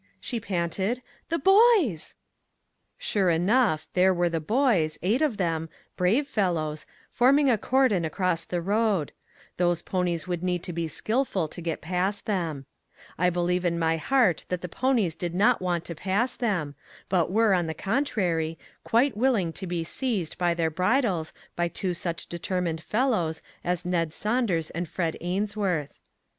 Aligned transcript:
"she 0.19 0.39
panted;" 0.39 1.03
the 1.29 1.37
boys!" 1.37 2.15
Sure 3.09 3.29
enough, 3.29 3.87
there 3.93 4.11
were 4.11 4.29
the 4.29 4.39
boys, 4.39 4.97
eight 5.03 5.21
of 5.21 5.37
them, 5.37 5.69
brave 5.95 6.27
fellows, 6.27 6.87
forming 7.11 7.51
a 7.51 7.55
cordon 7.55 8.03
across 8.03 8.43
the 8.43 8.61
road; 8.63 9.11
those 9.57 9.83
ponies 9.83 10.27
would 10.27 10.41
need 10.41 10.63
to 10.63 10.73
be 10.73 10.87
skillful 10.87 11.47
236 11.47 11.87
"IF 11.87 12.27
WE 12.27 12.33
ONLY 12.33 12.43
HADN'T' 12.43 12.55
1 12.55 12.57
to 12.57 12.57
get 12.57 12.65
past 12.65 13.13
them. 13.19 13.25
I 13.25 13.29
believe 13.29 13.63
in 13.63 13.77
my 13.77 13.97
heart 13.97 14.45
that 14.49 14.61
the 14.61 14.67
ponies 14.67 15.15
did 15.15 15.35
not 15.35 15.61
want 15.61 15.85
to 15.85 15.93
pass 15.93 16.35
them, 16.35 16.73
but 17.07 17.29
were, 17.31 17.53
on 17.53 17.67
the 17.67 17.75
contrary, 17.75 18.57
quite 18.83 19.15
willing 19.15 19.53
to 19.53 19.67
be 19.67 19.83
seized 19.83 20.35
by 20.39 20.55
their 20.55 20.71
bridles 20.71 21.31
by 21.55 21.67
two 21.67 21.93
such 21.93 22.25
determined 22.25 22.81
fellows 22.81 23.43
as 23.63 23.85
Ned 23.85 24.15
Saunders 24.15 24.71
and 24.71 24.89
Fred 24.89 25.15
Ainsworth. 25.21 26.01